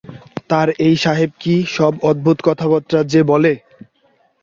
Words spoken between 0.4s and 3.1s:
তার এই সাহেব কী-সব অদ্ভুত কথাবার্তা